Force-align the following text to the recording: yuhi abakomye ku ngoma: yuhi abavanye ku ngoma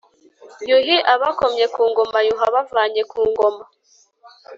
yuhi 0.69 0.97
abakomye 1.13 1.65
ku 1.73 1.81
ngoma: 1.89 2.17
yuhi 2.27 2.43
abavanye 2.49 3.01
ku 3.11 3.19
ngoma 3.29 3.63